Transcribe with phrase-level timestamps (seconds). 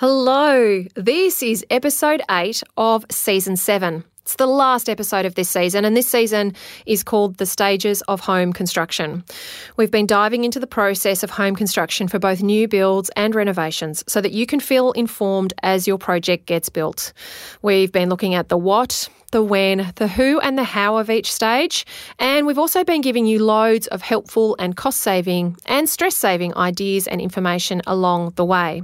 [0.00, 4.02] Hello, this is episode 8 of season 7.
[4.22, 6.54] It's the last episode of this season, and this season
[6.86, 9.22] is called The Stages of Home Construction.
[9.76, 14.02] We've been diving into the process of home construction for both new builds and renovations
[14.08, 17.12] so that you can feel informed as your project gets built.
[17.60, 21.32] We've been looking at the what, the when, the who, and the how of each
[21.32, 21.86] stage.
[22.18, 26.56] And we've also been giving you loads of helpful and cost saving and stress saving
[26.56, 28.82] ideas and information along the way.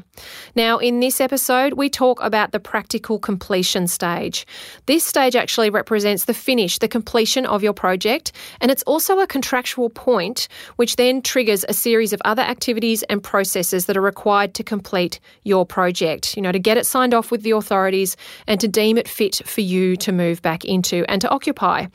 [0.55, 4.46] Now, in this episode, we talk about the practical completion stage.
[4.87, 9.26] This stage actually represents the finish, the completion of your project, and it's also a
[9.26, 14.54] contractual point which then triggers a series of other activities and processes that are required
[14.54, 18.61] to complete your project, you know, to get it signed off with the authorities and
[18.61, 21.86] to deem it fit for you to move move back into and to occupy.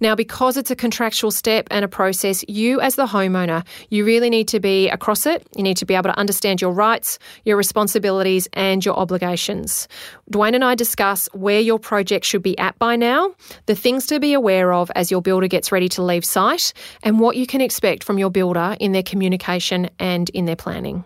[0.00, 4.30] Now, because it's a contractual step and a process, you as the homeowner, you really
[4.30, 5.46] need to be across it.
[5.56, 9.88] You need to be able to understand your rights, your responsibilities, and your obligations.
[10.30, 13.34] Dwayne and I discuss where your project should be at by now,
[13.66, 17.18] the things to be aware of as your builder gets ready to leave site, and
[17.18, 21.04] what you can expect from your builder in their communication and in their planning.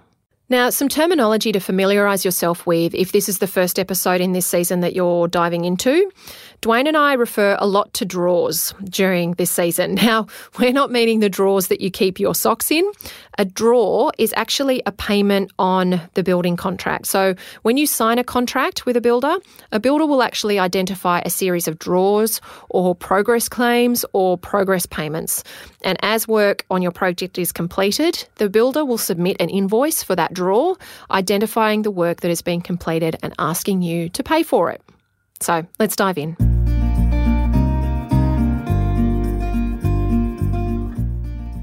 [0.53, 4.47] Now, some terminology to familiarise yourself with if this is the first episode in this
[4.47, 6.11] season that you're diving into.
[6.63, 9.99] Dwayne and I refer a lot to draws during this season.
[10.03, 10.27] Now,
[10.59, 12.89] we're not meaning the drawers that you keep your socks in.
[13.39, 17.07] A draw is actually a payment on the building contract.
[17.07, 19.37] So, when you sign a contract with a builder,
[19.71, 25.45] a builder will actually identify a series of draws or progress claims or progress payments.
[25.83, 30.15] And as work on your project is completed, the builder will submit an invoice for
[30.17, 30.75] that draw,
[31.11, 34.83] identifying the work that has been completed and asking you to pay for it.
[35.41, 36.52] So, let's dive in.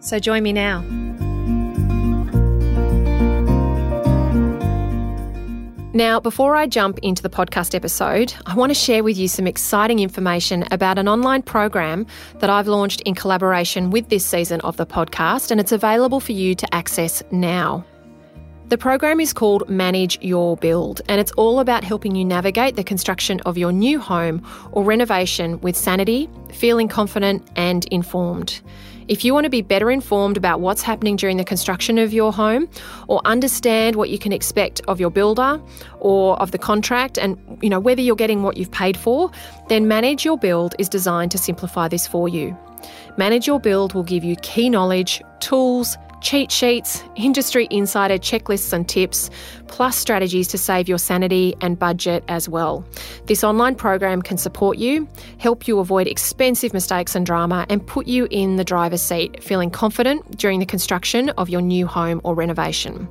[0.00, 0.84] So join me now.
[5.96, 9.46] Now, before I jump into the podcast episode, I want to share with you some
[9.46, 12.06] exciting information about an online program
[12.40, 16.32] that I've launched in collaboration with this season of the podcast, and it's available for
[16.32, 17.82] you to access now.
[18.68, 22.84] The program is called Manage Your Build, and it's all about helping you navigate the
[22.84, 28.60] construction of your new home or renovation with sanity, feeling confident, and informed.
[29.08, 32.32] If you want to be better informed about what's happening during the construction of your
[32.32, 32.68] home
[33.06, 35.62] or understand what you can expect of your builder
[36.00, 39.30] or of the contract and you know whether you're getting what you've paid for,
[39.68, 42.56] then Manage Your Build is designed to simplify this for you.
[43.16, 48.88] Manage Your Build will give you key knowledge, tools, cheat sheets, industry insider checklists and
[48.88, 49.30] tips,
[49.68, 52.84] plus strategies to save your sanity and budget as well.
[53.26, 55.06] This online program can support you,
[55.38, 59.70] help you avoid expensive mistakes and drama, and put you in the driver's seat, feeling
[59.70, 63.08] confident during the construction of your new home or renovation.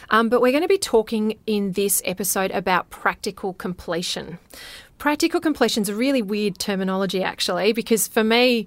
[0.09, 4.39] Um, but we're going to be talking in this episode about practical completion.
[4.97, 8.65] Practical completion is a really weird terminology, actually, because for me,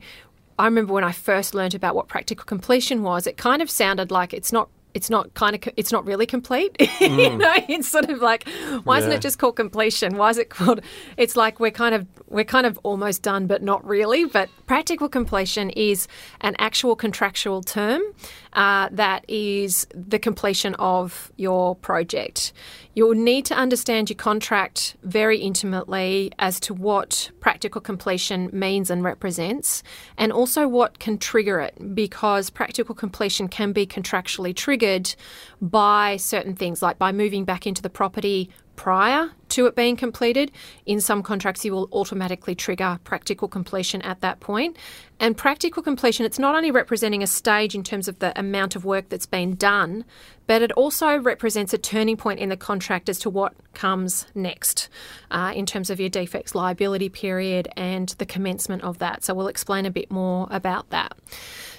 [0.60, 4.10] I remember when I first learned about what practical completion was, it kind of sounded
[4.10, 7.00] like it's not it's not kind of it's not really complete mm.
[7.00, 8.48] you know it's sort of like
[8.82, 8.98] why yeah.
[8.98, 10.80] isn't it just called completion why is it called
[11.16, 15.08] it's like we're kind of we're kind of almost done but not really but practical
[15.08, 16.08] completion is
[16.40, 18.02] an actual contractual term
[18.52, 22.52] uh, that is the completion of your project.
[22.94, 29.04] You'll need to understand your contract very intimately as to what practical completion means and
[29.04, 29.82] represents,
[30.18, 35.14] and also what can trigger it, because practical completion can be contractually triggered
[35.60, 38.50] by certain things, like by moving back into the property
[38.80, 40.50] prior to it being completed.
[40.86, 44.74] In some contracts, you will automatically trigger practical completion at that point.
[45.18, 48.86] And practical completion, it's not only representing a stage in terms of the amount of
[48.86, 50.06] work that's been done,
[50.46, 54.88] but it also represents a turning point in the contract as to what comes next
[55.30, 59.22] uh, in terms of your defects liability period and the commencement of that.
[59.22, 61.12] So we'll explain a bit more about that.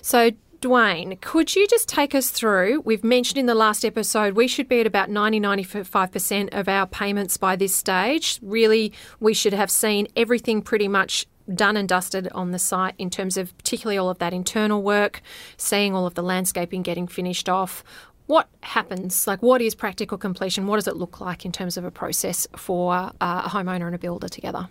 [0.03, 0.29] So,
[0.61, 2.81] Dwayne, could you just take us through?
[2.81, 6.85] We've mentioned in the last episode we should be at about 90 95% of our
[6.85, 8.37] payments by this stage.
[8.43, 13.09] Really, we should have seen everything pretty much done and dusted on the site in
[13.09, 15.23] terms of particularly all of that internal work,
[15.57, 17.83] seeing all of the landscaping getting finished off.
[18.27, 19.25] What happens?
[19.25, 20.67] Like, what is practical completion?
[20.67, 23.95] What does it look like in terms of a process for uh, a homeowner and
[23.95, 24.69] a builder together?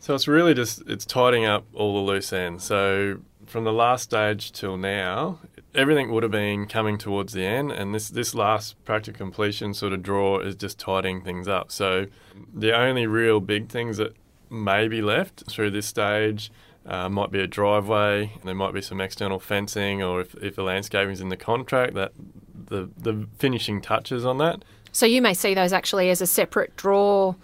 [0.00, 2.64] So it's really just it's tidying up all the loose ends.
[2.64, 5.38] So from the last stage till now,
[5.74, 9.92] everything would have been coming towards the end, and this this last practical completion sort
[9.92, 11.70] of draw is just tidying things up.
[11.70, 12.06] So
[12.52, 14.16] the only real big things that
[14.48, 16.50] may be left through this stage.
[16.86, 18.32] Uh, might be a driveway.
[18.42, 21.92] There might be some external fencing, or if, if the landscaping is in the contract,
[21.92, 22.12] that
[22.68, 24.64] the the finishing touches on that.
[24.90, 27.34] So you may see those actually as a separate draw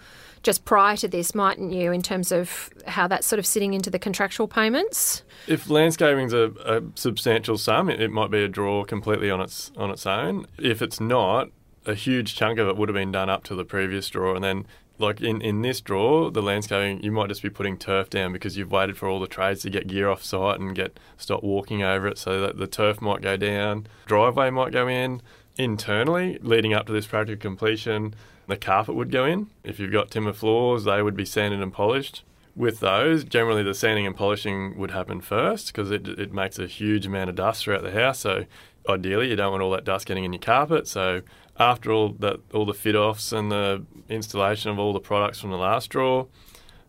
[0.46, 3.90] just prior to this, mightn't you, in terms of how that's sort of sitting into
[3.90, 5.25] the contractual payments?
[5.48, 9.72] If landscaping's a, a substantial sum, it, it might be a draw completely on its
[9.76, 10.46] on its own.
[10.56, 11.50] If it's not,
[11.84, 14.44] a huge chunk of it would have been done up to the previous draw, and
[14.44, 14.66] then
[14.98, 18.56] like in, in this draw, the landscaping, you might just be putting turf down because
[18.56, 21.82] you've waited for all the trades to get gear off site and get stop walking
[21.82, 25.20] over it, so that the turf might go down, driveway might go in.
[25.58, 28.14] Internally, leading up to this practical completion,
[28.46, 29.48] the carpet would go in.
[29.64, 32.22] If you've got timber floors, they would be sanded and polished.
[32.54, 36.66] With those, generally the sanding and polishing would happen first because it, it makes a
[36.66, 38.20] huge amount of dust throughout the house.
[38.20, 38.46] So
[38.88, 40.88] ideally, you don't want all that dust getting in your carpet.
[40.88, 41.20] So
[41.58, 45.50] after all that, all the fit offs and the installation of all the products from
[45.50, 46.26] the last draw,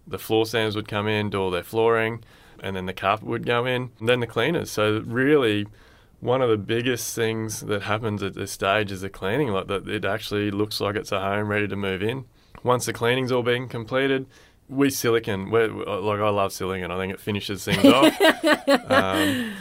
[0.05, 2.23] the floor sanders would come in, do all their flooring,
[2.61, 3.91] and then the carpet would go in.
[3.99, 4.71] And then the cleaners.
[4.71, 5.67] So really
[6.19, 9.49] one of the biggest things that happens at this stage is the cleaning.
[9.49, 12.25] Like that, it actually looks like it's a home ready to move in.
[12.63, 14.25] Once the cleaning's all been completed,
[14.67, 15.51] we silicon.
[15.51, 16.91] We're, like I love silicon.
[16.91, 18.91] I think it finishes things off.
[18.91, 19.53] Um,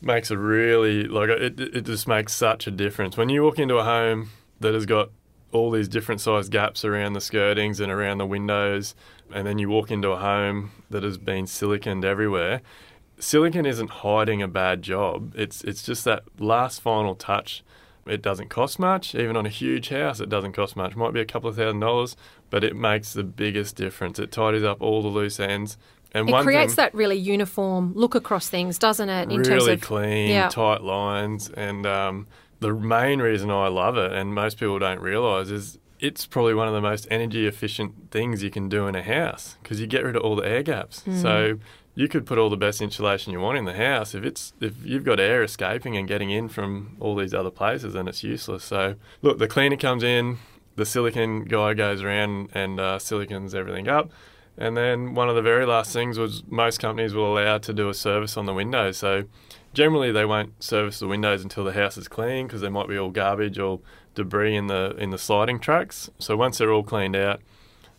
[0.00, 1.58] makes a really like it.
[1.60, 4.30] It just makes such a difference when you walk into a home
[4.60, 5.10] that has got
[5.50, 8.94] all these different sized gaps around the skirtings and around the windows,
[9.32, 12.60] and then you walk into a home that has been siliconed everywhere
[13.18, 15.34] silicon isn't hiding a bad job.
[15.36, 17.64] It's it's just that last final touch.
[18.06, 20.18] It doesn't cost much, even on a huge house.
[20.18, 20.96] It doesn't cost much.
[20.96, 22.16] Might be a couple of thousand dollars,
[22.48, 24.18] but it makes the biggest difference.
[24.18, 25.76] It tidies up all the loose ends.
[26.12, 29.30] And it creates thing, that really uniform look across things, doesn't it?
[29.30, 30.48] In really terms of, clean, yeah.
[30.48, 32.26] tight lines, and um,
[32.60, 36.66] the main reason I love it, and most people don't realise, is it's probably one
[36.66, 40.04] of the most energy efficient things you can do in a house because you get
[40.04, 41.02] rid of all the air gaps.
[41.06, 41.20] Mm.
[41.20, 41.58] So
[41.98, 44.14] you could put all the best insulation you want in the house.
[44.14, 47.94] If it's if you've got air escaping and getting in from all these other places,
[47.94, 48.62] then it's useless.
[48.62, 50.38] So look, the cleaner comes in,
[50.76, 54.12] the silicon guy goes around and uh, silicons everything up.
[54.56, 57.88] And then one of the very last things was most companies will allow to do
[57.88, 58.96] a service on the windows.
[58.96, 59.24] So
[59.74, 62.96] generally they won't service the windows until the house is clean because there might be
[62.96, 63.80] all garbage or
[64.14, 66.10] debris in the in the sliding tracks.
[66.20, 67.40] So once they're all cleaned out,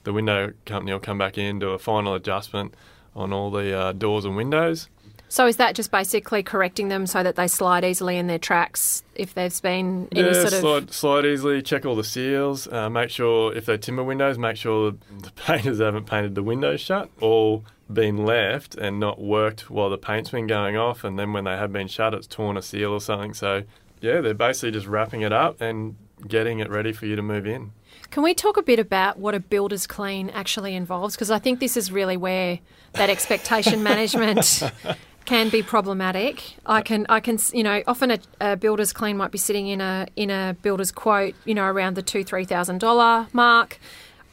[0.05, 2.73] the window company will come back in, do a final adjustment
[3.15, 4.89] on all the uh, doors and windows.
[5.31, 9.03] So is that just basically correcting them so that they slide easily in their tracks
[9.13, 12.89] if there's been any yeah, sort of slide, slide easily, check all the seals, uh,
[12.89, 17.11] make sure if they're timber windows, make sure the painters haven't painted the windows shut
[17.21, 17.61] or
[17.91, 21.55] been left and not worked while the paint's been going off, and then when they
[21.55, 23.35] have been shut, it's torn a seal or something.
[23.35, 23.63] So
[24.01, 25.95] yeah, they're basically just wrapping it up and
[26.27, 27.71] getting it ready for you to move in.
[28.11, 31.15] Can we talk a bit about what a builder's clean actually involves?
[31.15, 32.59] Because I think this is really where
[32.93, 34.63] that expectation management
[35.25, 36.55] can be problematic.
[36.65, 39.79] I can, I can, you know, often a, a, builder's clean might be sitting in
[39.79, 43.79] a in a builder's quote, you know, around the two three thousand dollar mark.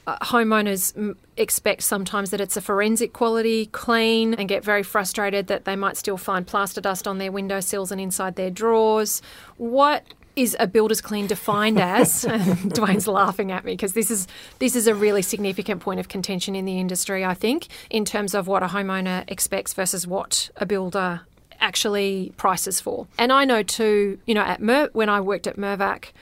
[0.07, 5.65] Uh, homeowners expect sometimes that it's a forensic quality clean and get very frustrated that
[5.65, 9.21] they might still find plaster dust on their window sills and inside their drawers.
[9.57, 10.05] What
[10.37, 12.25] is a builder's clean defined as?
[12.25, 14.29] Dwayne's laughing at me because this is
[14.59, 17.25] this is a really significant point of contention in the industry.
[17.25, 21.23] I think in terms of what a homeowner expects versus what a builder
[21.59, 23.07] actually prices for.
[23.19, 26.13] And I know too, you know, at Mer- when I worked at Mirvac,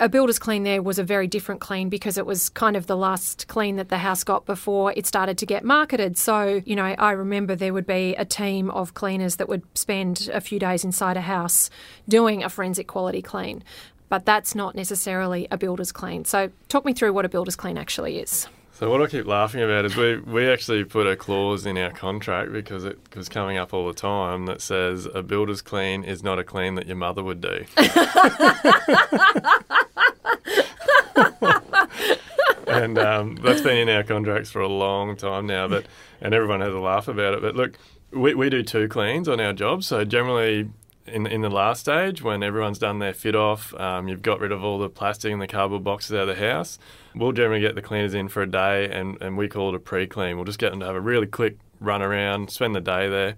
[0.00, 2.96] a builder's clean there was a very different clean because it was kind of the
[2.96, 6.16] last clean that the house got before it started to get marketed.
[6.16, 10.30] So, you know, I remember there would be a team of cleaners that would spend
[10.32, 11.68] a few days inside a house
[12.08, 13.62] doing a forensic quality clean.
[14.08, 16.24] But that's not necessarily a builder's clean.
[16.24, 18.48] So, talk me through what a builder's clean actually is.
[18.80, 21.90] So what I keep laughing about is we, we actually put a clause in our
[21.90, 26.22] contract because it was coming up all the time that says a builder's clean is
[26.22, 27.66] not a clean that your mother would do.
[32.66, 35.68] and um, that's been in our contracts for a long time now.
[35.68, 35.86] But
[36.20, 37.42] and everyone has a laugh about it.
[37.42, 37.78] But look,
[38.12, 39.84] we, we do two cleans on our job.
[39.84, 40.70] So generally,
[41.06, 44.52] in in the last stage when everyone's done their fit off, um, you've got rid
[44.52, 46.78] of all the plastic and the cardboard boxes out of the house.
[47.14, 49.80] We'll generally get the cleaners in for a day, and, and we call it a
[49.80, 50.36] pre-clean.
[50.36, 53.34] We'll just get them to have a really quick run around, spend the day there,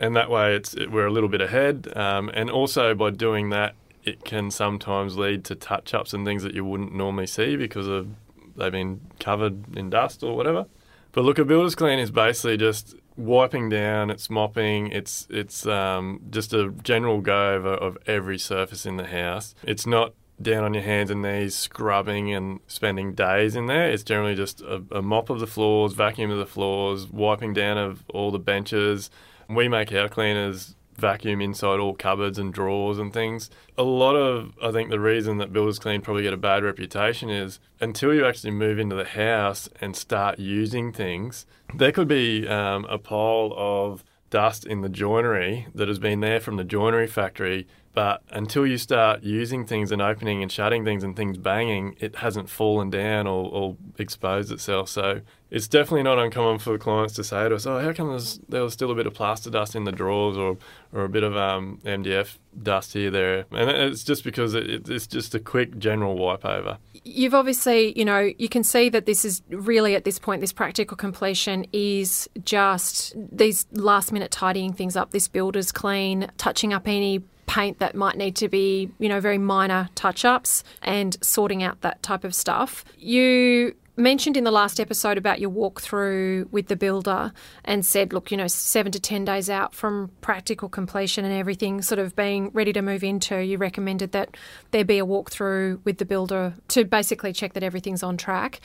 [0.00, 1.92] and that way it's it, we're a little bit ahead.
[1.96, 6.54] Um, and also by doing that, it can sometimes lead to touch-ups and things that
[6.54, 8.08] you wouldn't normally see because of
[8.56, 10.66] they've been covered in dust or whatever.
[11.12, 16.20] But look, a builder's clean is basically just wiping down, it's mopping, it's it's um,
[16.30, 19.54] just a general go over of every surface in the house.
[19.62, 23.90] It's not down on your hands and knees scrubbing and spending days in there.
[23.90, 27.78] It's generally just a, a mop of the floors, vacuum of the floors, wiping down
[27.78, 29.10] of all the benches.
[29.48, 33.50] We make our cleaners vacuum inside all cupboards and drawers and things.
[33.76, 37.28] A lot of, I think, the reason that builders clean probably get a bad reputation
[37.28, 41.44] is until you actually move into the house and start using things,
[41.74, 46.40] there could be um, a pile of dust in the joinery that has been there
[46.40, 51.04] from the joinery factory but until you start using things and opening and shutting things
[51.04, 54.88] and things banging, it hasn't fallen down or, or exposed itself.
[54.88, 55.20] So
[55.50, 58.62] it's definitely not uncommon for clients to say to us, "Oh, how come there's there
[58.62, 60.56] was still a bit of plaster dust in the drawers or
[60.92, 65.06] or a bit of um, MDF dust here there?" And it's just because it, it's
[65.06, 66.78] just a quick general wipe over.
[67.04, 70.52] You've obviously, you know, you can see that this is really at this point, this
[70.52, 75.10] practical completion is just these last minute tidying things up.
[75.10, 77.22] This builder's clean, touching up any
[77.52, 81.82] paint that might need to be, you know, very minor touch ups and sorting out
[81.82, 82.82] that type of stuff.
[82.96, 87.32] You mentioned in the last episode about your walkthrough with the builder
[87.64, 91.82] and said, look, you know, seven to 10 days out from practical completion and everything
[91.82, 94.36] sort of being ready to move into, you recommended that
[94.70, 98.60] there be a walkthrough with the builder to basically check that everything's on track.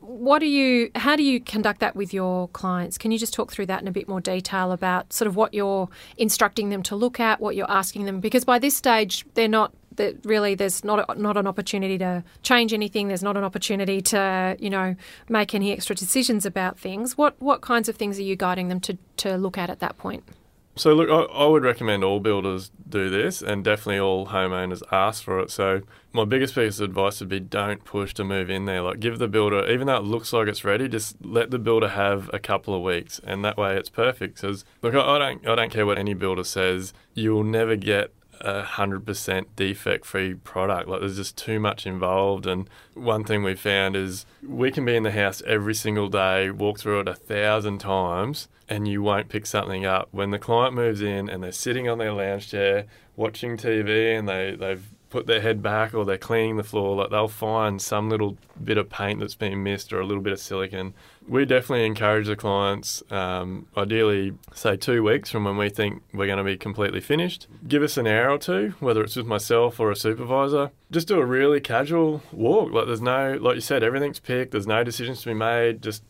[0.00, 2.98] What do you how do you conduct that with your clients?
[2.98, 5.54] Can you just talk through that in a bit more detail about sort of what
[5.54, 8.20] you're instructing them to look at what you're asking them?
[8.20, 12.24] Because by this stage they're not that really there's not a, not an opportunity to
[12.42, 14.96] change anything there's not an opportunity to you know
[15.28, 18.80] make any extra decisions about things what what kinds of things are you guiding them
[18.80, 20.24] to to look at at that point
[20.78, 25.24] so look, I, I, would recommend all builders do this, and definitely all homeowners ask
[25.24, 25.50] for it.
[25.50, 28.82] So my biggest piece of advice would be don't push to move in there.
[28.82, 31.88] Like give the builder, even though it looks like it's ready, just let the builder
[31.88, 34.36] have a couple of weeks, and that way it's perfect.
[34.36, 36.92] Because look, I, I don't, I don't care what any builder says.
[37.12, 40.88] You will never get a hundred percent defect free product.
[40.88, 42.46] Like there's just too much involved.
[42.46, 46.50] And one thing we found is we can be in the house every single day,
[46.50, 50.08] walk through it a thousand times, and you won't pick something up.
[50.10, 54.28] When the client moves in and they're sitting on their lounge chair watching TV and
[54.28, 58.10] they, they've put their head back or they're cleaning the floor, like they'll find some
[58.10, 60.94] little bit of paint that's been missed or a little bit of silicon.
[61.26, 66.26] We definitely encourage the clients, um, ideally, say two weeks from when we think we're
[66.26, 67.46] going to be completely finished.
[67.66, 70.70] Give us an hour or two, whether it's with myself or a supervisor.
[70.90, 72.72] Just do a really casual walk.
[72.72, 74.52] Like there's no, like you said, everything's picked.
[74.52, 75.82] There's no decisions to be made.
[75.82, 76.02] Just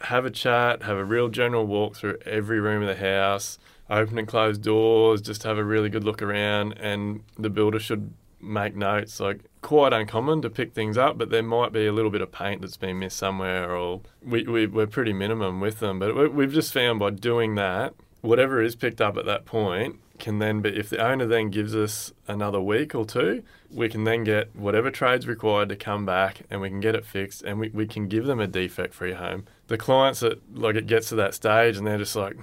[0.00, 4.18] have a chat, have a real general walk through every room of the house, open
[4.18, 8.12] and close doors, just have a really good look around, and the builder should
[8.44, 9.20] make notes.
[9.20, 12.30] Like quite uncommon to pick things up, but there might be a little bit of
[12.30, 15.98] paint that's been missed somewhere, or we, we we're pretty minimum with them.
[15.98, 20.38] But we've just found by doing that, whatever is picked up at that point can
[20.38, 24.24] then be if the owner then gives us another week or two, we can then
[24.24, 27.68] get whatever trades required to come back and we can get it fixed and we,
[27.70, 29.44] we can give them a defect free home.
[29.66, 32.36] The clients that like it gets to that stage and they're just like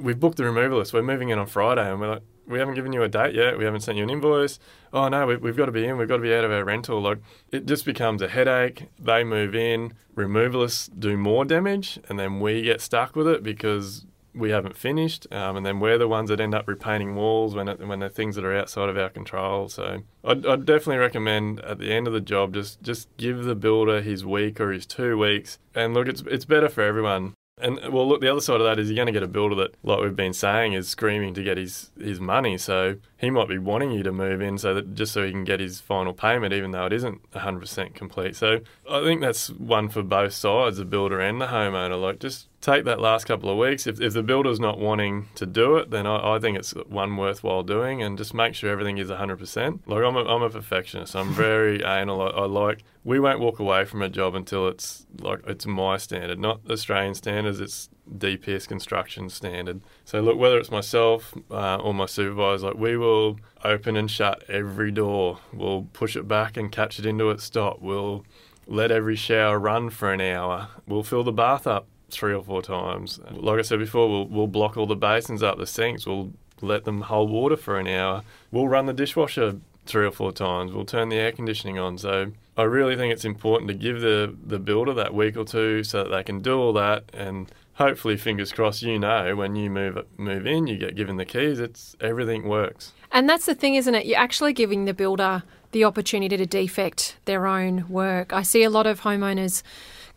[0.00, 2.92] we've booked the removalist, we're moving in on Friday and we're like we haven't given
[2.92, 3.58] you a date yet.
[3.58, 4.58] We haven't sent you an invoice.
[4.92, 5.96] Oh no, we, have got to be in.
[5.96, 7.00] We've got to be out of our rental.
[7.00, 7.18] Like
[7.50, 8.88] it just becomes a headache.
[8.98, 14.04] They move in, removalists do more damage, and then we get stuck with it because
[14.34, 17.68] we haven't finished, um, and then we're the ones that end up repainting walls when
[17.68, 19.68] it, when they're things that are outside of our control.
[19.68, 23.54] So I'd, I'd, definitely recommend at the end of the job just just give the
[23.54, 27.34] builder his week or his two weeks, and look, it's it's better for everyone.
[27.62, 29.54] And well, look, the other side of that is you're going to get a builder
[29.56, 32.58] that, like we've been saying, is screaming to get his his money.
[32.58, 35.44] So he might be wanting you to move in so that just so he can
[35.44, 38.36] get his final payment, even though it isn't 100% complete.
[38.36, 42.00] So I think that's one for both sides, the builder and the homeowner.
[42.00, 43.86] Like just take that last couple of weeks.
[43.86, 47.16] If, if the builder's not wanting to do it, then I, I think it's one
[47.16, 49.80] worthwhile doing and just make sure everything is 100%.
[49.86, 51.16] Like, I'm a, I'm a perfectionist.
[51.16, 52.20] I'm very anal.
[52.20, 55.96] I, I like, we won't walk away from a job until it's like, it's my
[55.96, 57.60] standard, not Australian standards.
[57.60, 59.80] It's DPS construction standard.
[60.04, 64.44] So look, whether it's myself uh, or my supervisor, like we will open and shut
[64.48, 65.38] every door.
[65.52, 67.80] We'll push it back and catch it into its stop.
[67.80, 68.26] We'll
[68.66, 70.68] let every shower run for an hour.
[70.86, 73.20] We'll fill the bath up three or four times.
[73.30, 76.06] Like I said before, we'll, we'll block all the basins up, the sinks.
[76.06, 78.22] We'll let them hold water for an hour.
[78.50, 80.72] We'll run the dishwasher three or four times.
[80.72, 81.98] We'll turn the air conditioning on.
[81.98, 85.82] So I really think it's important to give the, the builder that week or two
[85.84, 89.70] so that they can do all that and hopefully fingers crossed you know when you
[89.70, 92.92] move move in you get given the keys it's everything works.
[93.10, 94.06] And that's the thing isn't it?
[94.06, 98.32] You're actually giving the builder the opportunity to defect their own work.
[98.32, 99.62] I see a lot of homeowners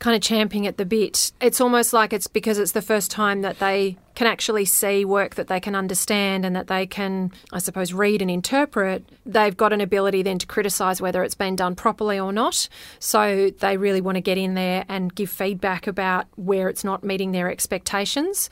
[0.04, 1.32] kind of champing at the bit.
[1.40, 5.36] It's almost like it's because it's the first time that they can actually see work
[5.36, 9.08] that they can understand and that they can, I suppose, read and interpret.
[9.26, 12.68] They've got an ability then to criticise whether it's been done properly or not.
[13.00, 17.06] So they really want to get in there and give feedback about where it's not
[17.06, 18.50] meeting their expectations.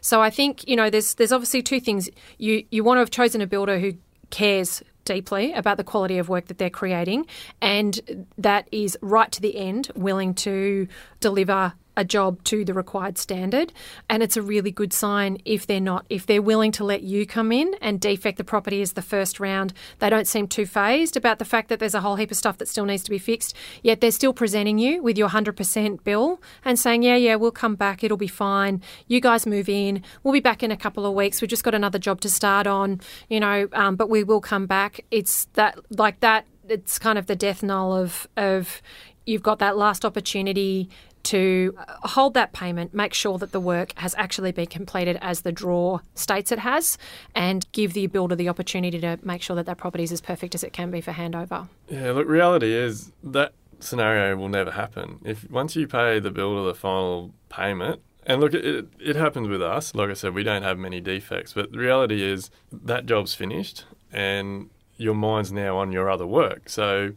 [0.00, 2.08] So I think, you know, there's there's obviously two things.
[2.38, 3.92] You you want to have chosen a builder who
[4.34, 7.24] cares deeply about the quality of work that they're creating
[7.62, 10.88] and that is right to the end willing to
[11.20, 13.72] deliver a job to the required standard.
[14.08, 16.06] And it's a really good sign if they're not.
[16.08, 19.40] If they're willing to let you come in and defect the property as the first
[19.40, 22.36] round, they don't seem too fazed about the fact that there's a whole heap of
[22.36, 23.54] stuff that still needs to be fixed.
[23.82, 27.74] Yet they're still presenting you with your 100% bill and saying, yeah, yeah, we'll come
[27.74, 28.02] back.
[28.02, 28.82] It'll be fine.
[29.06, 30.02] You guys move in.
[30.22, 31.40] We'll be back in a couple of weeks.
[31.40, 34.66] We've just got another job to start on, you know, um, but we will come
[34.66, 35.04] back.
[35.10, 38.80] It's that, like that, it's kind of the death knell of, of,
[39.26, 40.88] you've got that last opportunity
[41.24, 45.42] to uh, hold that payment, make sure that the work has actually been completed as
[45.42, 46.96] the draw states it has,
[47.34, 50.54] and give the builder the opportunity to make sure that that property is as perfect
[50.54, 51.68] as it can be for handover.
[51.88, 55.20] Yeah, look, reality is that scenario will never happen.
[55.24, 59.62] If once you pay the builder the final payment, and look, it, it happens with
[59.62, 59.94] us.
[59.94, 63.84] Like I said, we don't have many defects, but the reality is that job's finished
[64.12, 66.68] and your mind's now on your other work.
[66.68, 67.12] So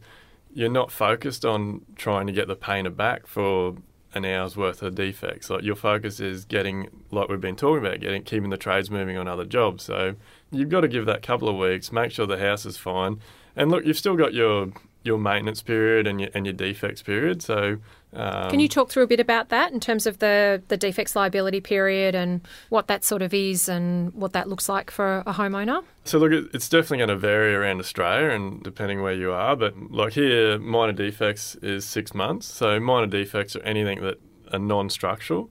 [0.52, 3.76] you're not focused on trying to get the painter back for
[4.14, 5.50] an hour's worth of defects.
[5.50, 9.16] Like your focus is getting, like we've been talking about, getting keeping the trades moving
[9.16, 9.84] on other jobs.
[9.84, 10.14] So
[10.50, 13.20] you've got to give that couple of weeks, make sure the house is fine,
[13.54, 14.68] and look, you've still got your
[15.02, 17.42] your maintenance period and your and your defects period.
[17.42, 17.78] So
[18.12, 21.14] um, Can you talk through a bit about that in terms of the, the defects
[21.14, 25.34] liability period and what that sort of is and what that looks like for a
[25.34, 25.84] homeowner?
[26.04, 29.54] So, look, it's definitely going to vary around Australia and depending where you are.
[29.56, 32.46] But, like here, minor defects is six months.
[32.46, 34.18] So, minor defects are anything that
[34.52, 35.50] are non structural.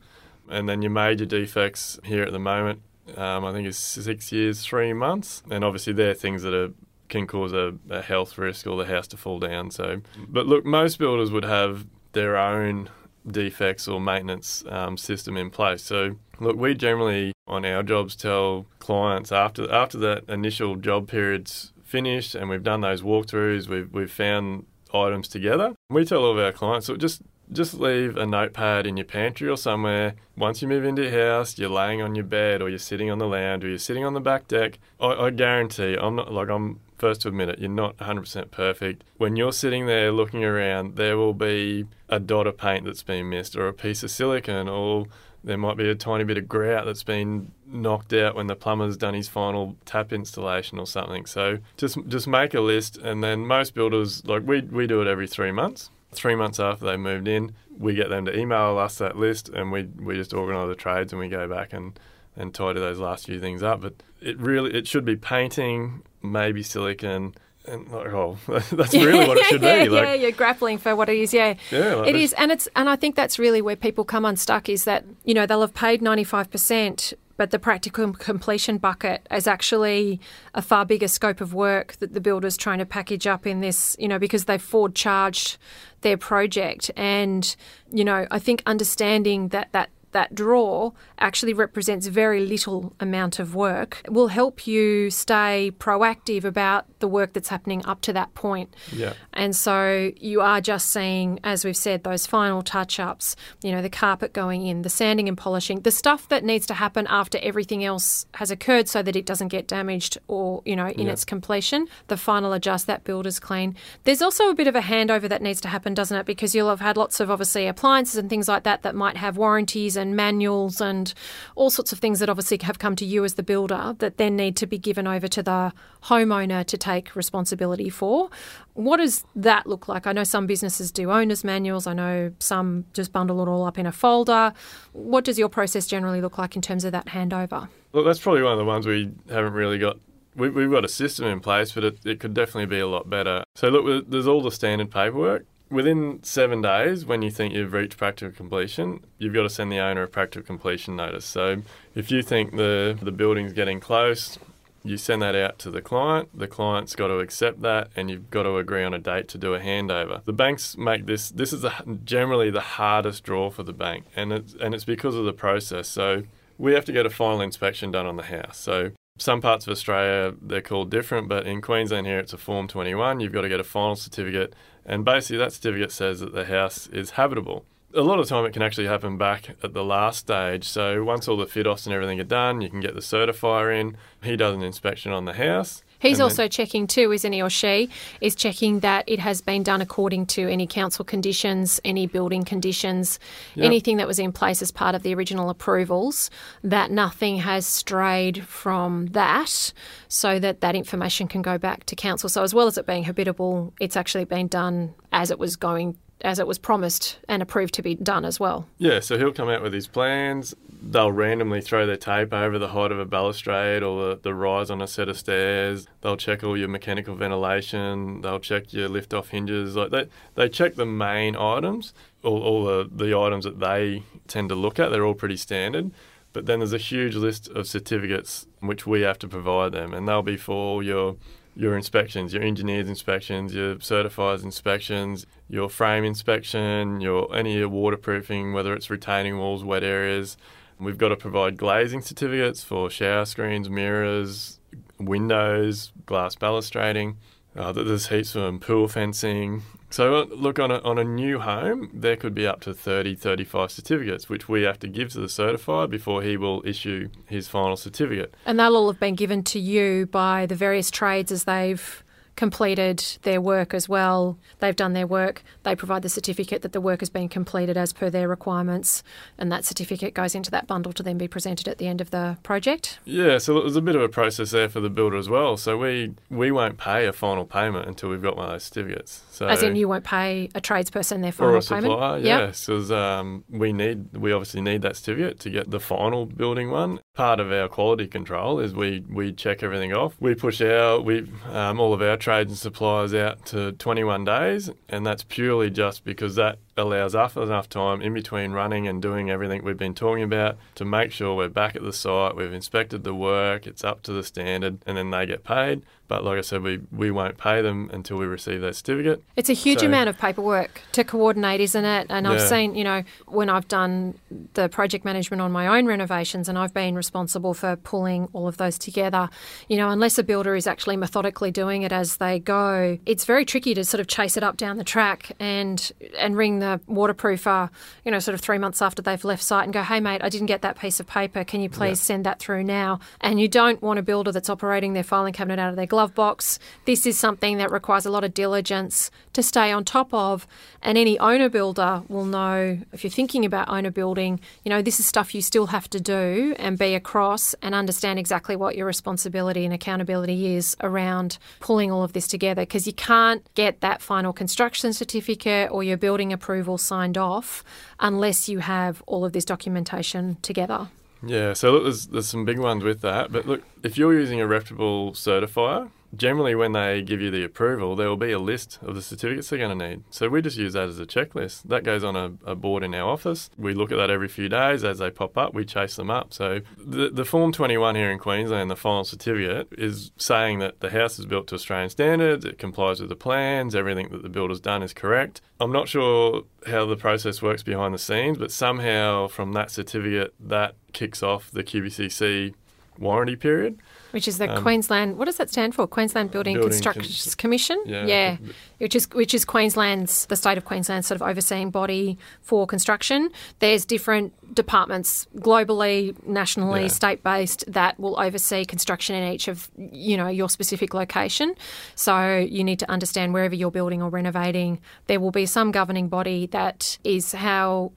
[0.50, 2.82] And then your major defects here at the moment,
[3.18, 5.44] um, I think, is six years, three months.
[5.52, 6.72] And obviously, they're things that are
[7.10, 9.72] can cause a, a health risk or the house to fall down.
[9.72, 12.90] So, but look, most builders would have their own
[13.30, 15.84] defects or maintenance um, system in place.
[15.84, 21.74] So, look, we generally on our jobs tell clients after after that initial job period's
[21.84, 25.76] finished and we've done those walkthroughs, we've we've found items together.
[25.90, 29.48] We tell all of our clients, so just just leave a notepad in your pantry
[29.48, 30.16] or somewhere.
[30.36, 33.20] Once you move into your house, you're laying on your bed or you're sitting on
[33.20, 34.80] the lounge or you're sitting on the back deck.
[35.00, 39.04] I, I guarantee, I'm not like I'm first to admit it, you're not 100% perfect.
[39.18, 43.30] When you're sitting there looking around, there will be a dot of paint that's been
[43.30, 45.08] missed, or a piece of silicone, or
[45.44, 48.98] there might be a tiny bit of grout that's been knocked out when the plumber's
[48.98, 51.26] done his final tap installation or something.
[51.26, 55.08] So just just make a list, and then most builders like we we do it
[55.08, 55.90] every three months.
[56.12, 59.72] Three months after they moved in, we get them to email us that list, and
[59.72, 62.00] we we just organise the trades and we go back and
[62.38, 63.82] and tidy those last few things up.
[63.82, 67.36] But it really it should be painting, maybe silicon.
[67.66, 69.90] And like, oh, that's really what it should yeah, be.
[69.90, 71.34] Like, yeah, you're grappling for what it is.
[71.34, 74.24] Yeah, yeah, like it is, and it's, and I think that's really where people come
[74.24, 74.70] unstuck.
[74.70, 79.28] Is that you know they'll have paid ninety five percent, but the practical completion bucket
[79.32, 80.22] is actually
[80.54, 83.98] a far bigger scope of work that the builder's trying to package up in this.
[84.00, 85.58] You know, because they've forward charged
[86.02, 87.54] their project, and
[87.92, 93.54] you know, I think understanding that that that draw actually represents very little amount of
[93.56, 98.34] work it will help you stay proactive about the work that's happening up to that
[98.34, 98.74] point.
[98.92, 99.14] Yeah.
[99.34, 103.82] And so you are just seeing, as we've said, those final touch ups, you know,
[103.82, 107.38] the carpet going in, the sanding and polishing, the stuff that needs to happen after
[107.42, 111.14] everything else has occurred so that it doesn't get damaged or, you know, in Yeah.
[111.14, 111.88] its completion.
[112.08, 113.76] The final adjust, that builder's clean.
[114.06, 116.26] There's also a bit of a handover that needs to happen, doesn't it?
[116.26, 119.38] Because you'll have had lots of obviously appliances and things like that that might have
[119.38, 121.14] warranties and manuals and
[121.56, 124.36] all sorts of things that obviously have come to you as the builder that then
[124.36, 128.30] need to be given over to the homeowner to take responsibility for.
[128.74, 130.08] What does that look like?
[130.08, 131.88] I know some businesses do owner's manuals.
[131.88, 134.54] I know some just bundle it all up in a folder.
[134.94, 137.68] What does your process generally look like in terms of that handover?
[137.94, 139.98] Look, that's probably one of the ones we haven't really got.
[140.36, 143.10] We, we've got a system in place, but it, it could definitely be a lot
[143.10, 143.44] better.
[143.56, 145.48] So, look, there's all the standard paperwork.
[145.70, 149.80] Within seven days, when you think you've reached practical completion, you've got to send the
[149.80, 151.26] owner a practical completion notice.
[151.26, 151.62] So,
[151.94, 154.40] if you think the, the building's getting close,
[154.84, 156.30] you send that out to the client.
[156.34, 159.38] The client's got to accept that, and you've got to agree on a date to
[159.38, 160.24] do a handover.
[160.24, 161.30] The banks make this.
[161.30, 161.66] This is
[162.06, 165.88] generally the hardest draw for the bank, and it's and it's because of the process.
[165.88, 166.24] So
[166.58, 168.58] we have to get a final inspection done on the house.
[168.58, 172.68] So some parts of Australia they're called different, but in Queensland here it's a Form
[172.68, 173.20] 21.
[173.20, 174.54] You've got to get a final certificate,
[174.88, 177.66] and basically that certificate says that the house is habitable.
[177.94, 180.68] A lot of time it can actually happen back at the last stage.
[180.68, 183.78] So once all the fit offs and everything are done, you can get the certifier
[183.78, 183.98] in.
[184.24, 185.84] He does an inspection on the house.
[186.00, 187.90] He's and then- also checking too, isn't he, or she?
[188.22, 193.20] Is checking that it has been done according to any council conditions, any building conditions,
[193.56, 193.66] Yep.
[193.66, 196.30] anything that was in place as part of the original approvals.
[196.64, 199.74] That nothing has strayed from that,
[200.08, 202.30] so that that information can go back to council.
[202.30, 205.98] So as well as it being habitable, it's actually been done as it was going,
[206.22, 208.68] as it was promised and approved to be done as well.
[208.78, 210.56] Yeah, so he'll come out with his plans.
[210.80, 214.70] They'll randomly throw their tape over the height of a balustrade or the, the rise
[214.70, 215.88] on a set of stairs.
[216.02, 218.22] They'll check all your mechanical ventilation.
[218.22, 219.76] They'll check your lift off hinges.
[219.76, 224.50] Like they, they check the main items, all, all the, the items that they tend
[224.50, 224.90] to look at.
[224.90, 225.92] They're all pretty standard.
[226.34, 230.08] But then there's a huge list of certificates which we have to provide them, and
[230.08, 231.16] they'll be for all your
[231.56, 238.76] your inspections, your engineers inspections, your certifiers inspections, your frame inspection, your any waterproofing, whether
[238.76, 240.38] it's retaining walls, wet areas.
[240.80, 244.60] We've got to provide glazing certificates for shower screens, mirrors,
[245.00, 247.16] windows, glass balustrading.
[247.56, 249.64] Uh, there's heaps of them, pool fencing.
[249.90, 253.16] So uh, look, on a, on a new home, there could be up to 30,
[253.16, 257.48] 35 certificates, which we have to give to the certifier before he will issue his
[257.48, 258.36] final certificate.
[258.46, 262.04] And they'll all have been given to you by the various trades as they've
[262.38, 264.38] completed their work as well.
[264.60, 265.44] They've done their work.
[265.64, 269.04] They provide the certificate that the work has been completed as per their requirements,
[269.38, 272.12] and that certificate goes into that bundle to then be presented at the end of
[272.12, 273.00] the project.
[273.04, 275.58] Yeah, so there's a bit of a process there for the builder as well.
[275.58, 279.24] So we we won't pay a final payment until we've got one of those certificates.
[279.32, 282.24] So As in, you won't pay a tradesperson their final or a supplier, payment.
[282.24, 286.70] yes, because um, we need we obviously need that certificate to get the final building
[286.70, 287.00] one.
[287.16, 290.16] Part of our quality control is we we check everything off.
[290.20, 294.70] We push our we um, all of our trades and suppliers out to 21 days,
[294.90, 299.30] and that's purely just because that allows us enough time in between running and doing
[299.30, 303.04] everything we've been talking about to make sure we're back at the site, we've inspected
[303.04, 305.82] the work, it's up to the standard, and then they get paid.
[306.08, 309.22] But like I said, we, we won't pay them until we receive their certificate.
[309.36, 312.08] It's a huge So- amount of paperwork to coordinate, isn't it?
[312.10, 314.18] And I've seen, you know, when I've done
[314.54, 318.56] the project management on my own renovations and I've been responsible for pulling all of
[318.56, 319.30] those together,
[319.68, 323.44] you know, unless a builder is actually methodically doing it as they go, it's very
[323.44, 327.70] tricky to sort of chase it up down the track and and ring the waterproofer,
[328.06, 330.30] you know, sort of three months after they've left site and go, hey, mate, I
[330.30, 331.44] didn't get that piece of paper.
[331.44, 333.00] Can you please send that through now?
[333.22, 336.14] And you don't want a builder that's operating their filing cabinet out of their glove
[336.14, 336.60] box.
[336.86, 340.48] This is something that requires a lot of diligence to stay on top of.
[340.82, 345.00] And any owner builder will know if you're thinking about owner building, you know, this
[345.00, 348.86] is stuff you still have to do and be across and understand exactly what your
[348.86, 354.02] responsibility and accountability is around pulling all of this together because you can't get that
[354.02, 357.64] final construction certificate or your building approval signed off
[358.00, 360.90] unless you have all of this documentation together.
[361.26, 363.32] Yeah, so look, there's, there's some big ones with that.
[363.32, 367.96] But look, if you're using a reputable certifier, generally when they give you the approval,
[367.96, 370.04] there will be a list of the certificates they're going to need.
[370.10, 371.64] So we just use that as a checklist.
[371.64, 373.50] That goes on a, a, board in our office.
[373.58, 375.54] We look at that every few days as they pop up.
[375.54, 376.34] We chase them up.
[376.34, 380.90] So the, the Form 21 here in Queensland, the final certificate, is saying that the
[380.90, 384.60] house is built to Australian standards, it complies with the plans, everything that the builder's
[384.60, 385.42] done is correct.
[385.60, 390.34] I'm not sure how the process works behind the scenes, but somehow from that certificate,
[390.40, 392.54] that kicks off the QBCC
[393.00, 393.80] warranty period.
[394.12, 395.18] Which is the um, Queensland.
[395.18, 395.88] What does that stand for?
[395.88, 397.84] Queensland Building, Building Construction Con- Commission.
[397.86, 398.38] Yeah, yeah,
[398.78, 403.30] which is which is Queensland's the state of Queensland's sort of overseeing body for construction.
[403.60, 406.88] There's different departments globally, nationally, yeah.
[406.88, 411.56] state based that will oversee construction in each of you know your specific location.
[411.96, 416.08] So you need to understand wherever you're building or renovating, there will be some governing
[416.08, 417.92] body that is how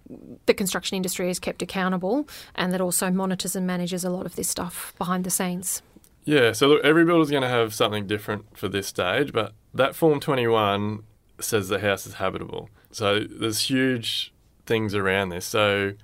[0.46, 4.37] the construction industry is kept accountable, and that also monitors and manages a lot of
[4.37, 5.83] this stuff behind the scenes.
[6.31, 9.97] Yeah, so look, every builder's going to have something different for this stage, but that
[9.97, 11.03] Form 21
[11.40, 12.71] says the house is habitable.
[12.93, 14.33] So there's huge
[14.64, 15.45] things around this.
[15.45, 15.95] So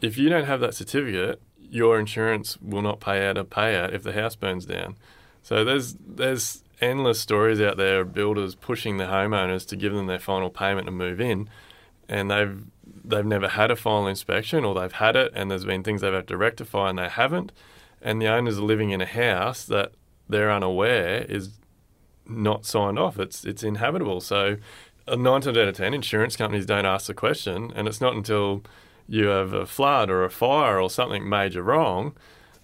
[0.00, 4.04] if you don't have that certificate, your insurance will not pay out a payout if
[4.04, 4.94] the house burns down.
[5.42, 10.06] So there's there's endless stories out there of builders pushing the homeowners to give them
[10.06, 11.50] their final payment and move in,
[12.08, 12.62] and they've
[13.04, 16.12] they've never had a final inspection or they've had it and there's been things they've
[16.12, 17.50] had to rectify and they haven't
[18.02, 19.92] and the owners are living in a house that
[20.28, 21.50] they're unaware is
[22.26, 23.18] not signed off.
[23.18, 24.20] It's it's inhabitable.
[24.20, 24.56] So,
[25.06, 28.14] uh, nine times out of ten, insurance companies don't ask the question, and it's not
[28.14, 28.62] until
[29.08, 32.14] you have a flood or a fire or something major wrong.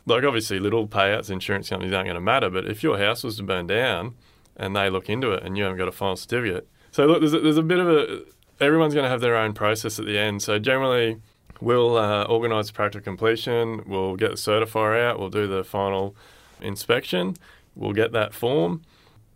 [0.06, 2.48] Like obviously, little payouts, insurance companies aren't going to matter.
[2.48, 4.14] But if your house was to burn down,
[4.56, 7.34] and they look into it, and you haven't got a final certificate, so look, there's
[7.34, 8.22] a, there's a bit of a
[8.60, 10.42] everyone's going to have their own process at the end.
[10.42, 11.20] So generally,
[11.60, 13.82] We'll uh, organise practical completion.
[13.86, 15.18] We'll get the certifier out.
[15.18, 16.14] We'll do the final
[16.60, 17.36] inspection.
[17.74, 18.82] We'll get that form.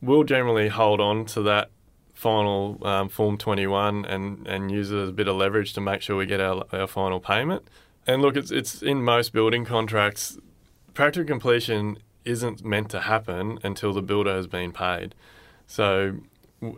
[0.01, 1.71] We'll generally hold on to that
[2.15, 6.03] final um, Form 21 and, and use it as a bit of leverage to make
[6.03, 7.67] sure we get our, our final payment.
[8.07, 10.39] And look, it's, it's in most building contracts,
[10.95, 15.15] practical completion isn't meant to happen until the builder has been paid.
[15.67, 16.19] So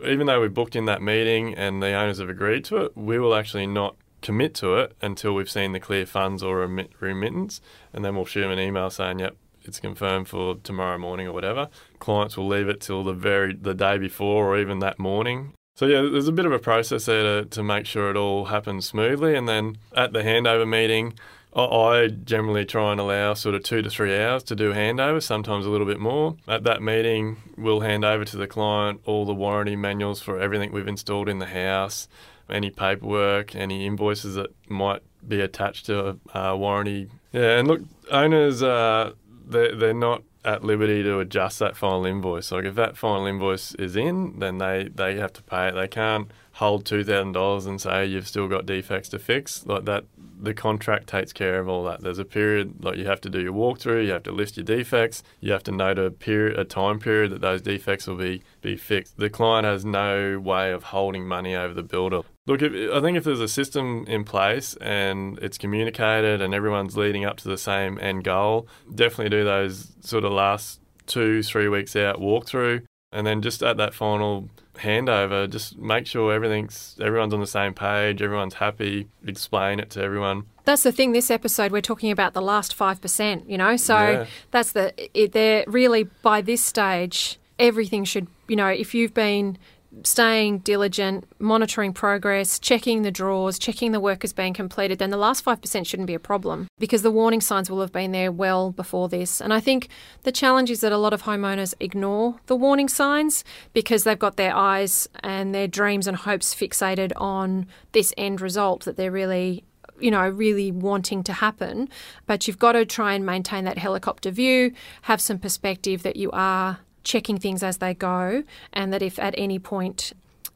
[0.03, 3.19] even though we've booked in that meeting and the owners have agreed to it, we
[3.19, 7.61] will actually not commit to it until we've seen the clear funds or remit- remittance,
[7.93, 11.33] and then we'll shoot them an email saying, "Yep, it's confirmed for tomorrow morning or
[11.33, 15.53] whatever." Clients will leave it till the very the day before or even that morning.
[15.75, 18.45] So yeah, there's a bit of a process there to, to make sure it all
[18.45, 21.13] happens smoothly, and then at the handover meeting.
[21.55, 25.65] I generally try and allow sort of two to three hours to do handover, sometimes
[25.65, 26.35] a little bit more.
[26.47, 30.73] At that meeting, we'll hand over to the client all the warranty manuals for everything
[30.73, 32.09] we've installed in the house,
[32.49, 37.09] any paperwork, any invoices that might be attached to a uh, warranty.
[37.31, 39.13] Yeah, and look, owners, uh,
[39.47, 42.51] they're, they're not at liberty to adjust that final invoice.
[42.51, 45.71] Like if that final invoice is in, then they, they have to pay it.
[45.71, 49.65] They can't hold two thousand dollars and say you've still got defects to fix.
[49.65, 50.05] Like that,
[50.45, 52.01] the contract takes care of all that.
[52.01, 54.63] There's a period like you have to do your walkthrough, you have to list your
[54.63, 58.43] defects, you have to note a period, a time period that those defects will be
[58.61, 59.17] be fixed.
[59.17, 62.21] The client has no way of holding money over the builder.
[62.47, 66.95] Look, if, I think if there's a system in place and it's communicated and everyone's
[66.95, 71.67] leading up to the same end goal, definitely do those sort of last two, three
[71.67, 77.33] weeks out walkthrough, and then just at that final handover, just make sure everything's everyone's
[77.33, 80.43] on the same page, everyone's happy, explain it to everyone.
[80.65, 81.11] That's the thing.
[81.11, 83.49] This episode, we're talking about the last five percent.
[83.49, 84.25] You know, so yeah.
[84.51, 84.93] that's the.
[85.13, 88.27] It, they're really by this stage, everything should.
[88.47, 89.57] You know, if you've been
[90.03, 95.17] staying diligent, monitoring progress, checking the draws, checking the work is being completed, then the
[95.17, 98.71] last 5% shouldn't be a problem because the warning signs will have been there well
[98.71, 99.41] before this.
[99.41, 99.89] And I think
[100.23, 104.37] the challenge is that a lot of homeowners ignore the warning signs because they've got
[104.37, 109.63] their eyes and their dreams and hopes fixated on this end result that they're really
[109.97, 111.89] you know, really wanting to happen.
[112.25, 116.29] But you've got to try and maintain that helicopter view, have some perspective that you
[116.31, 120.11] are checking things as they go, and that if at any point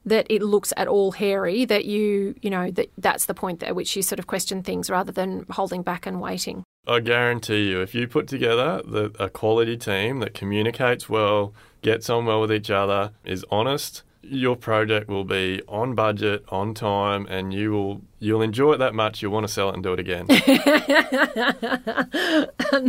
[0.06, 3.76] that it looks at all hairy, that you, you know, that that's the point at
[3.76, 6.64] which you sort of question things rather than holding back and waiting.
[6.88, 12.10] I guarantee you, if you put together the, a quality team that communicates well, gets
[12.10, 17.26] on well with each other, is honest, your project will be on budget, on time,
[17.28, 19.94] and you will you'll enjoy it that much you'll want to sell it and do
[19.94, 20.26] it again.
[20.30, 20.40] and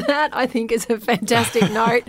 [0.02, 2.02] that I think is a fantastic note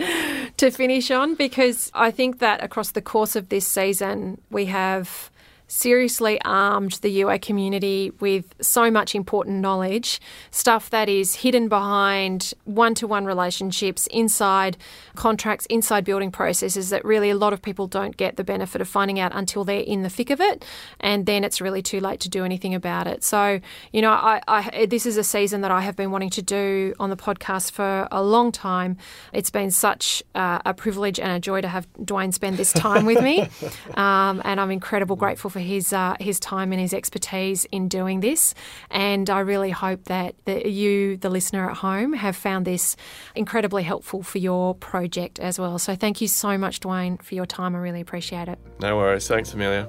[0.56, 5.30] to finish on because I think that across the course of this season we have
[5.72, 12.52] seriously armed the UA community with so much important knowledge, stuff that is hidden behind
[12.64, 14.76] one to one relationships, inside
[15.14, 18.88] contracts, inside building processes that really a lot of people don't get the benefit of
[18.88, 20.62] finding out until they're in the thick of it.
[21.00, 23.24] And then it's really too late to do anything about it.
[23.24, 23.58] So,
[23.92, 26.94] you know, I, I this is a season that I have been wanting to do
[27.00, 28.98] on the podcast for a long time.
[29.32, 33.06] It's been such uh, a privilege and a joy to have Dwayne spend this time
[33.06, 33.48] with me.
[33.94, 38.20] Um, and I'm incredible grateful for his uh, his time and his expertise in doing
[38.20, 38.54] this.
[38.90, 42.96] And I really hope that, that you, the listener at home, have found this
[43.34, 45.78] incredibly helpful for your project as well.
[45.78, 47.74] So thank you so much, Dwayne, for your time.
[47.74, 48.58] I really appreciate it.
[48.80, 49.26] No worries.
[49.28, 49.88] Thanks, Amelia.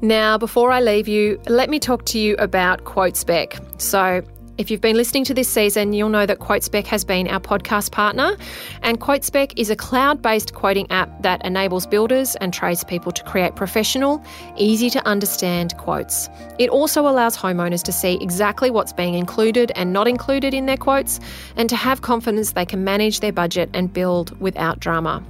[0.00, 3.80] Now, before I leave you, let me talk to you about QuoteSpec.
[3.80, 4.22] So,
[4.56, 7.90] if you've been listening to this season, you'll know that QuoteSpec has been our podcast
[7.90, 8.36] partner.
[8.82, 13.56] And QuoteSpec is a cloud based quoting app that enables builders and tradespeople to create
[13.56, 14.24] professional,
[14.56, 16.28] easy to understand quotes.
[16.58, 20.76] It also allows homeowners to see exactly what's being included and not included in their
[20.76, 21.18] quotes
[21.56, 25.24] and to have confidence they can manage their budget and build without drama.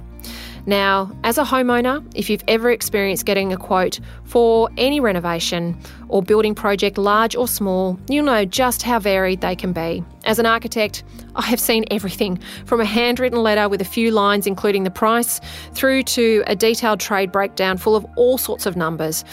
[0.67, 6.21] Now, as a homeowner, if you've ever experienced getting a quote for any renovation or
[6.21, 10.03] building project, large or small, you'll know just how varied they can be.
[10.25, 11.03] As an architect,
[11.35, 15.39] I have seen everything from a handwritten letter with a few lines including the price
[15.73, 19.23] through to a detailed trade breakdown full of all sorts of numbers.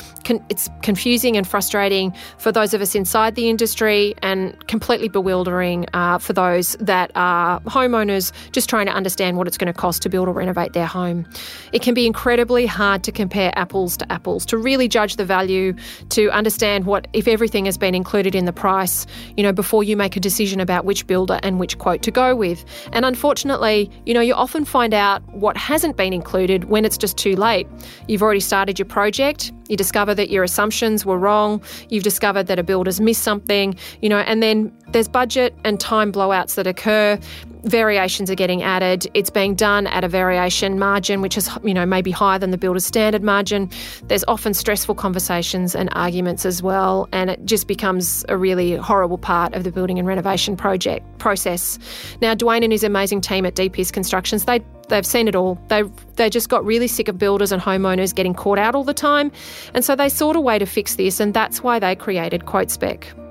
[0.49, 6.19] It's confusing and frustrating for those of us inside the industry and completely bewildering uh,
[6.19, 10.09] for those that are homeowners just trying to understand what it's going to cost to
[10.09, 11.27] build or renovate their home.
[11.73, 15.75] It can be incredibly hard to compare apples to apples, to really judge the value,
[16.11, 19.97] to understand what if everything has been included in the price, you know, before you
[19.97, 22.65] make a decision about which builder and which quote to go with.
[22.93, 27.17] And unfortunately, you know, you often find out what hasn't been included when it's just
[27.17, 27.67] too late.
[28.07, 32.59] You've already started your project, you discover that your assumptions were wrong, you've discovered that
[32.59, 37.19] a builder's missed something, you know, and then there's budget and time blowouts that occur
[37.65, 39.09] variations are getting added.
[39.15, 42.59] It's being done at a variation margin, which is, you know, maybe higher than the
[42.59, 43.71] builder's standard margin.
[44.05, 49.19] There's often stressful conversations and arguments as well, and it just becomes a really horrible
[49.19, 51.79] part of the building and renovation project process.
[52.21, 55.59] Now, Dwayne and his amazing team at DPS Constructions, they they've seen it all.
[55.69, 55.83] They
[56.17, 59.31] they just got really sick of builders and homeowners getting caught out all the time,
[59.75, 63.22] and so they sought a way to fix this, and that's why they created QuoteSpec.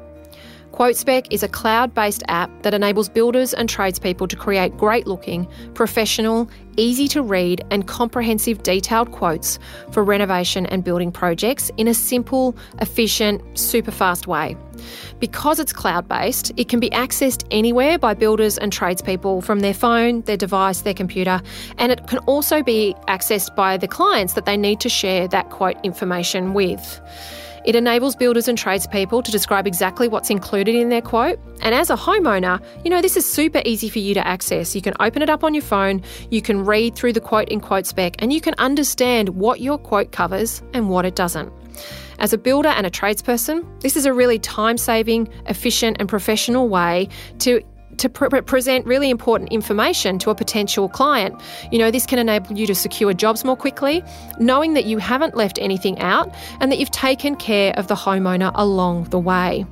[0.72, 5.46] QuoteSpec is a cloud based app that enables builders and tradespeople to create great looking,
[5.74, 9.60] professional, easy to read, and comprehensive detailed quotes
[9.92, 14.56] for renovation and building projects in a simple, efficient, super fast way.
[15.20, 19.74] Because it's cloud based, it can be accessed anywhere by builders and tradespeople from their
[19.74, 21.42] phone, their device, their computer,
[21.80, 25.50] and it can also be accessed by the clients that they need to share that
[25.50, 27.02] quote information with.
[27.64, 31.40] It enables builders and tradespeople to describe exactly what's included in their quote.
[31.62, 34.76] And as a homeowner, you know, this is super easy for you to access.
[34.76, 37.62] You can open it up on your phone, you can read through the quote in
[37.62, 41.52] QuoteSpec, and you can understand what your quote covers and what it doesn't.
[42.20, 46.70] As a builder and a tradesperson, this is a really time saving, efficient, and professional
[46.70, 47.64] way to
[47.98, 51.40] to pre- present really important information to a potential client.
[51.72, 54.04] You know, this can enable you to secure jobs more quickly,
[54.40, 58.52] knowing that you haven't left anything out and that you've taken care of the homeowner
[58.56, 59.66] along the way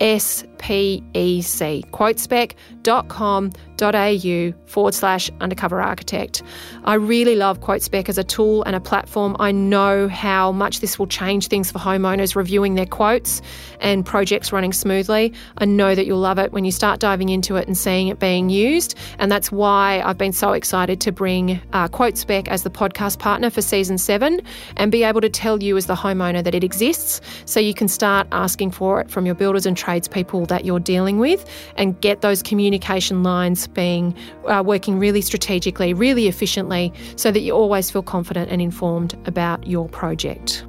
[0.00, 3.50] S P E C, quotespec.com
[3.82, 6.42] au forward slash undercover architect.
[6.84, 9.36] I really love QuoteSpec as a tool and a platform.
[9.38, 13.42] I know how much this will change things for homeowners reviewing their quotes
[13.80, 15.32] and projects running smoothly.
[15.58, 18.18] I know that you'll love it when you start diving into it and seeing it
[18.18, 18.94] being used.
[19.18, 23.50] And that's why I've been so excited to bring uh, QuoteSpec as the podcast partner
[23.50, 24.40] for season seven
[24.76, 27.88] and be able to tell you as the homeowner that it exists so you can
[27.88, 32.20] start asking for it from your builders and tradespeople that you're dealing with and get
[32.20, 34.14] those communication lines being
[34.46, 39.66] uh, working really strategically, really efficiently, so that you always feel confident and informed about
[39.66, 40.64] your project.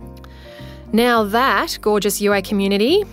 [0.93, 3.03] Now, that gorgeous UA community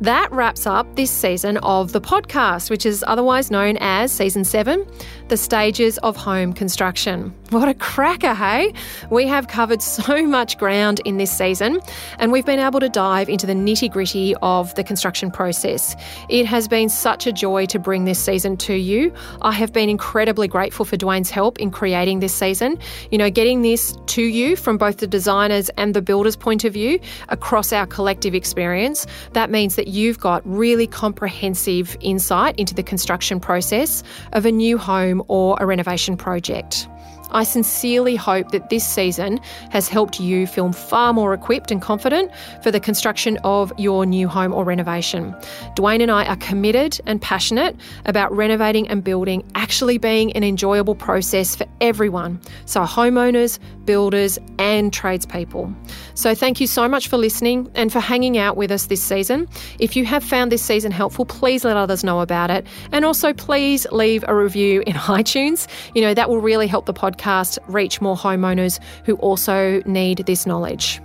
[0.00, 4.86] that wraps up this season of the podcast, which is otherwise known as Season 7
[5.28, 7.34] The Stages of Home Construction.
[7.50, 8.72] What a cracker, hey?
[9.10, 11.80] We have covered so much ground in this season,
[12.18, 15.94] and we've been able to dive into the nitty gritty of the construction process.
[16.30, 19.12] It has been such a joy to bring this season to you.
[19.42, 22.78] I have been incredibly grateful for Dwayne's help in creating this season.
[23.10, 26.72] You know, getting this to you from both the designers and the builder's point of
[26.72, 29.06] view across our collective experience.
[29.34, 34.02] That means that you've got really comprehensive insight into the construction process
[34.32, 34.78] of a new
[35.18, 36.88] home or a renovation project.
[37.30, 39.38] I sincerely hope that this season
[39.70, 42.30] has helped you feel far more equipped and confident
[42.62, 45.34] for the construction of your new home or renovation.
[45.76, 47.76] Dwayne and I are committed and passionate
[48.06, 52.40] about renovating and building actually being an enjoyable process for everyone.
[52.64, 55.72] So, homeowners, builders, and tradespeople.
[56.14, 59.48] So, thank you so much for listening and for hanging out with us this season.
[59.78, 62.66] If you have found this season helpful, please let others know about it.
[62.92, 65.68] And also, please leave a review in iTunes.
[65.94, 70.18] You know, that will really help the podcast podcast reach more homeowners who also need
[70.26, 71.00] this knowledge.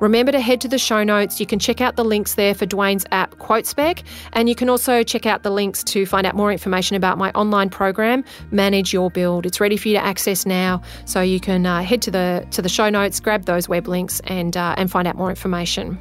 [0.00, 1.40] Remember to head to the show notes.
[1.40, 4.02] You can check out the links there for Dwayne's app QuoteSpec,
[4.32, 7.30] and you can also check out the links to find out more information about my
[7.32, 9.46] online program, Manage Your Build.
[9.46, 12.62] It's ready for you to access now, so you can uh, head to the to
[12.62, 15.98] the show notes, grab those web links, and uh, and find out more information.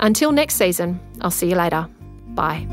[0.00, 1.88] Until next season, I'll see you later.
[2.34, 2.66] Bye.